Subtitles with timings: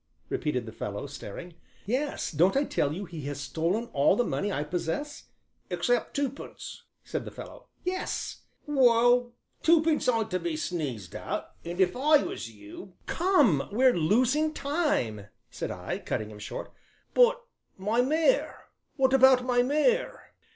[0.29, 1.53] repeated the fellow, staring.
[1.85, 5.25] "Yes, don't I tell you he has stolen all the money I possess?"
[5.69, 7.67] "Except twopence," said the fellow.
[7.83, 13.93] "Yes" "Well, twopence ain't to be sneezed at, and if I was you" "Come, we're
[13.95, 16.71] losing time," said I, cutting him short.
[17.13, 17.39] "But
[17.77, 20.33] my mare, what about my mare?"